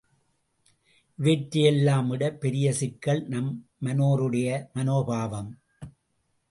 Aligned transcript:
இவற்றையெல்லாம் 1.19 2.09
விடப் 2.09 2.39
பெரிய 2.39 2.73
சிக்கல் 2.73 3.23
நம்மனோருடைய 3.29 4.47
மனோபாவம்! 4.73 5.53